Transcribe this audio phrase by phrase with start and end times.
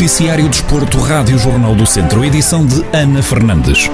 [0.00, 3.90] Noticiário Desporto, Rádio Jornal do Centro, edição de Ana Fernandes.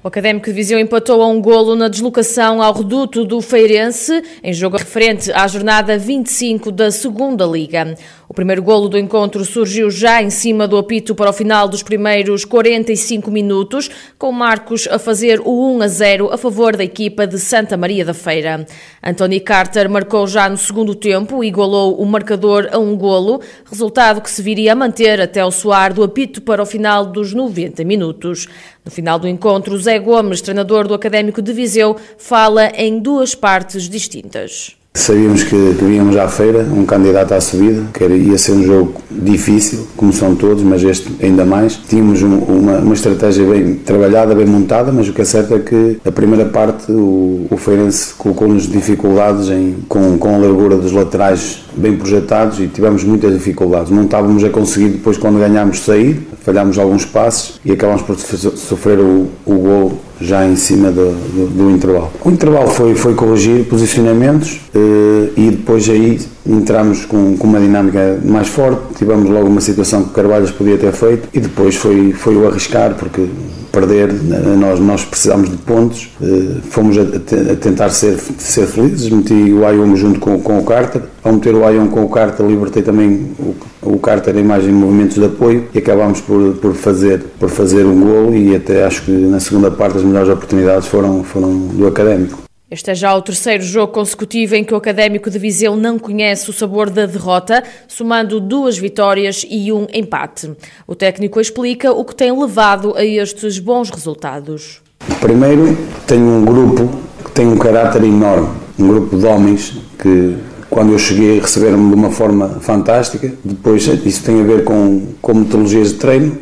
[0.00, 4.52] O Académico de Viseu empatou a um golo na deslocação ao reduto do Feirense, em
[4.52, 7.96] jogo referente à jornada 25 da Segunda Liga.
[8.34, 11.84] O primeiro golo do encontro surgiu já em cima do apito para o final dos
[11.84, 17.28] primeiros 45 minutos, com Marcos a fazer o 1 a 0 a favor da equipa
[17.28, 18.66] de Santa Maria da Feira.
[19.00, 24.20] Anthony Carter marcou já no segundo tempo e igualou o marcador a um golo, resultado
[24.20, 27.84] que se viria a manter até o soar do apito para o final dos 90
[27.84, 28.48] minutos.
[28.84, 33.88] No final do encontro, Zé Gomes, treinador do Académico de Viseu, fala em duas partes
[33.88, 34.76] distintas.
[34.96, 38.94] Sabíamos que, que à feira um candidato à subida, que era, ia ser um jogo
[39.10, 41.74] difícil, como são todos, mas este ainda mais.
[41.74, 45.58] Tínhamos um, uma, uma estratégia bem trabalhada, bem montada, mas o que é certo é
[45.58, 50.92] que a primeira parte o, o Feirense colocou-nos dificuldades em, com, com a largura dos
[50.92, 53.90] laterais bem projetados e tivemos muitas dificuldades.
[53.90, 59.00] Não estávamos a conseguir depois quando ganhámos sair, falhámos alguns passos e acabámos por sofrer
[59.00, 62.10] o, o gol já em cima do, do, do, intervalo.
[62.24, 68.18] O intervalo foi, foi corrigir posicionamentos eh, e depois aí entramos com, com uma dinâmica
[68.24, 72.36] mais forte, tivemos logo uma situação que Carvalhas podia ter feito e depois foi, foi
[72.36, 73.26] o arriscar porque
[73.74, 74.12] perder,
[74.56, 79.66] nós, nós precisamos de pontos, eh, fomos a, a, tentar ser, ser felizes, meti o
[79.66, 83.32] Ayum junto com, com o Carter, ao meter o Ayum com o Carter libertei também
[83.36, 87.48] o, o Carter em mais em movimentos de apoio e acabámos por, por, fazer, por
[87.48, 91.50] fazer um gol e até acho que na segunda parte as melhores oportunidades foram, foram
[91.58, 92.43] do Académico.
[92.74, 96.50] Este é já o terceiro jogo consecutivo em que o Académico de Viseu não conhece
[96.50, 100.50] o sabor da derrota, somando duas vitórias e um empate.
[100.84, 104.82] O técnico explica o que tem levado a estes bons resultados.
[105.20, 106.90] Primeiro, tenho um grupo
[107.24, 110.34] que tem um caráter enorme, um grupo de homens que
[110.68, 113.32] quando eu cheguei receberam-me de uma forma fantástica.
[113.44, 116.38] Depois isso tem a ver com, com metodologias de treino,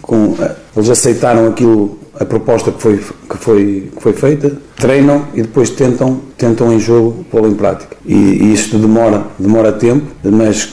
[0.00, 0.34] com,
[0.74, 5.70] eles aceitaram aquilo a proposta que foi, que foi, que foi feita, treinam e depois
[5.70, 7.96] tentam, tentam em jogo pô-lo em prática.
[8.06, 10.68] E, e, isto demora, demora tempo, mas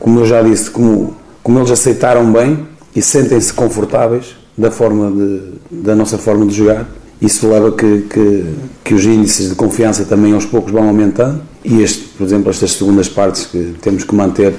[0.00, 5.82] como eu já disse, como, como eles aceitaram bem e sentem-se confortáveis da, forma de,
[5.82, 6.88] da nossa forma de jogar,
[7.20, 8.44] isso leva que, que,
[8.84, 12.72] que os índices de confiança também aos poucos vão aumentando e este, por exemplo, estas
[12.72, 14.54] segundas partes que temos que manter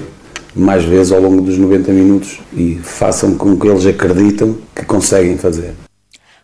[0.56, 5.38] mais vezes ao longo dos 90 minutos e façam com que eles acreditam que conseguem
[5.38, 5.87] fazer.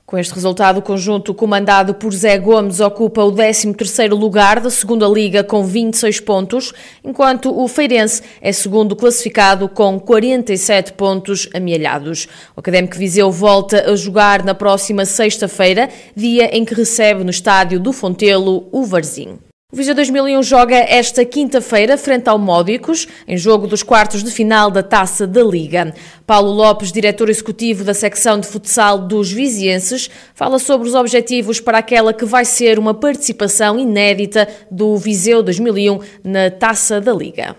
[0.05, 5.07] Com este resultado, o conjunto comandado por Zé Gomes ocupa o 13º lugar da segunda
[5.07, 12.27] liga com 26 pontos, enquanto o Feirense é segundo classificado com 47 pontos amealhados.
[12.55, 17.79] O Académico Viseu volta a jogar na próxima sexta-feira, dia em que recebe no estádio
[17.79, 19.39] do Fontelo o Varzim.
[19.73, 24.69] O Viseu 2001 joga esta quinta-feira frente ao Módicos, em jogo dos quartos de final
[24.69, 25.95] da Taça da Liga.
[26.27, 31.79] Paulo Lopes, diretor executivo da secção de futsal dos vizienses, fala sobre os objetivos para
[31.79, 37.55] aquela que vai ser uma participação inédita do Viseu 2001 na Taça da Liga.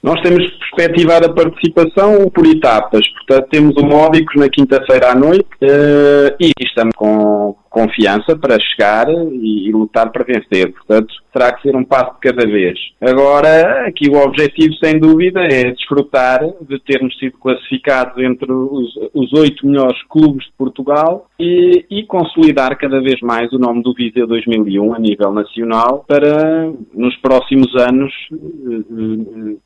[0.00, 5.48] Nós temos perspectivar a participação por etapas, portanto temos o Módicos na quinta-feira à noite
[5.60, 10.72] uh, e estamos com confiança para chegar e, e, lutar para vencer.
[10.72, 12.78] Portanto, terá que ser um passo de cada vez.
[13.00, 19.66] Agora, aqui o objetivo, sem dúvida, é desfrutar de termos sido classificados entre os oito
[19.66, 24.94] melhores clubes de Portugal e, e, consolidar cada vez mais o nome do Viseu 2001
[24.94, 28.12] a nível nacional para, nos próximos anos,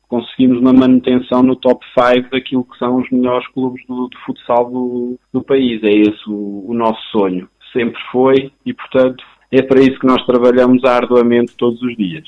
[0.07, 4.69] conseguirmos uma manutenção no top 5 daquilo que são os melhores clubes do, de futsal
[4.69, 5.81] do, do país.
[5.83, 10.25] É esse o, o nosso sonho sempre foi e, portanto, é para isso que nós
[10.25, 12.23] trabalhamos arduamente todos os dias.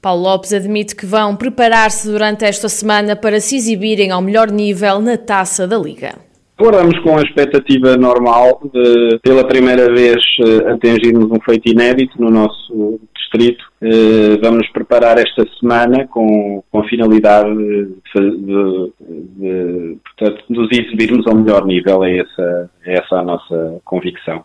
[0.00, 5.00] Paulo Lopes admite que vão preparar-se durante esta semana para se exibirem ao melhor nível
[5.00, 6.14] na taça da Liga.
[6.56, 12.30] Agora com a expectativa normal de, pela primeira vez, eh, atingirmos um feito inédito no
[12.30, 13.64] nosso distrito.
[13.82, 18.92] Eh, vamos preparar esta semana com, com a finalidade de, de,
[19.36, 22.04] de, portanto, nos exibirmos ao melhor nível.
[22.04, 24.44] É essa, é essa a nossa convicção.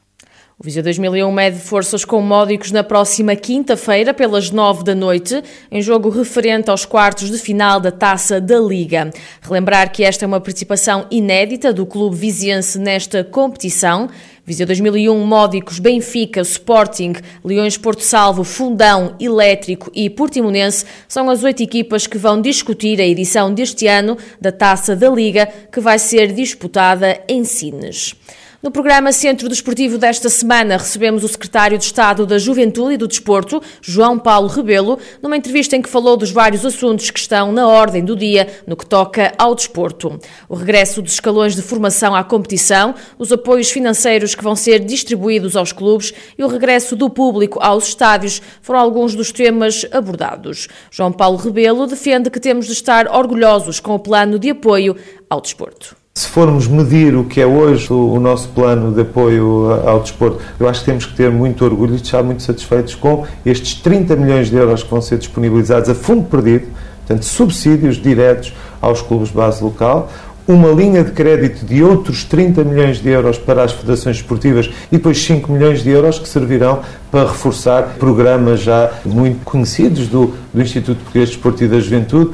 [0.61, 5.41] O Viseu 2001 mede forças com módicos na próxima quinta-feira, pelas nove da noite,
[5.71, 9.09] em jogo referente aos quartos de final da Taça da Liga.
[9.41, 14.09] Relembrar que esta é uma participação inédita do clube viziense nesta competição.
[14.45, 21.63] Viseu 2001, Módicos, Benfica, Sporting, Leões Porto Salvo, Fundão, Elétrico e Portimonense são as oito
[21.63, 26.33] equipas que vão discutir a edição deste ano da Taça da Liga, que vai ser
[26.33, 28.13] disputada em Sines.
[28.61, 33.07] No programa Centro Desportivo desta semana, recebemos o secretário de Estado da Juventude e do
[33.07, 37.65] Desporto, João Paulo Rebelo, numa entrevista em que falou dos vários assuntos que estão na
[37.65, 40.19] ordem do dia no que toca ao desporto.
[40.49, 45.55] O regresso dos escalões de formação à competição, os apoios financeiros que vão ser distribuídos
[45.55, 50.67] aos clubes e o regresso do público aos estádios foram alguns dos temas abordados.
[50.91, 54.97] João Paulo Rebelo defende que temos de estar orgulhosos com o plano de apoio
[55.29, 55.98] ao desporto.
[56.19, 60.67] Se formos medir o que é hoje o, nosso plano de apoio ao desporto, eu
[60.67, 64.49] acho que temos que ter muito orgulho e estar muito satisfeitos com estes 30 milhões
[64.49, 66.67] de euros que vão ser disponibilizados a fundo perdido,
[66.97, 70.11] portanto, subsídios diretos aos clubes de base local,
[70.45, 74.97] uma linha de crédito de outros 30 milhões de euros para as federações esportivas e
[74.97, 80.61] depois 5 milhões de euros que servirão para reforçar programas já muito conhecidos do, do
[80.61, 82.31] Instituto Português de Desporto e da Juventude,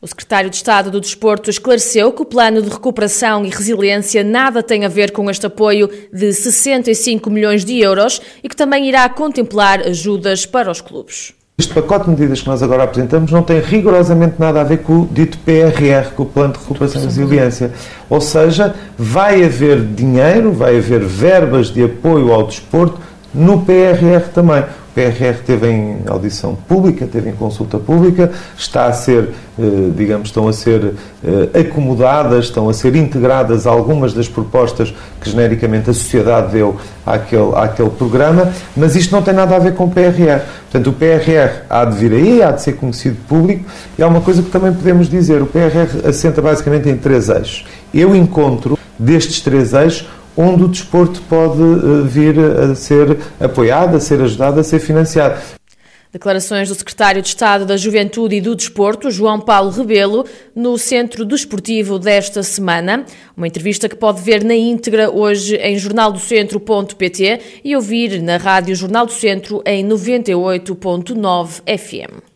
[0.00, 4.62] o secretário de Estado do Desporto esclareceu que o plano de recuperação e resiliência nada
[4.62, 9.08] tem a ver com este apoio de 65 milhões de euros e que também irá
[9.08, 11.32] contemplar ajudas para os clubes.
[11.58, 15.00] Este pacote de medidas que nós agora apresentamos não tem rigorosamente nada a ver com
[15.00, 17.72] o dito PRR, com o Plano de Recuperação e Resiliência.
[18.10, 23.00] Ou seja, vai haver dinheiro, vai haver verbas de apoio ao desporto
[23.32, 24.64] no PRR também.
[24.96, 29.28] PRR teve em audição pública, teve em consulta pública, está a ser,
[29.58, 35.28] eh, digamos, estão a ser eh, acomodadas, estão a ser integradas algumas das propostas que
[35.28, 39.84] genericamente a sociedade deu àquele, àquele programa, mas isto não tem nada a ver com
[39.84, 40.40] o PRR.
[40.70, 43.66] Portanto, o PRR há de vir aí, há de ser conhecido público,
[43.98, 47.66] e há uma coisa que também podemos dizer, o PRR assenta basicamente em três eixos.
[47.92, 54.00] Eu encontro destes três eixos onde o desporto pode eh, vir a ser apoiado, a
[54.00, 55.40] ser ajudado, a ser financiado.
[56.12, 60.24] Declarações do secretário de Estado da Juventude e do Desporto, João Paulo Rebelo,
[60.54, 63.04] no Centro Desportivo desta semana.
[63.36, 69.04] Uma entrevista que pode ver na íntegra hoje em jornaldocentro.pt e ouvir na Rádio Jornal
[69.04, 72.26] do Centro em 98.9 FM.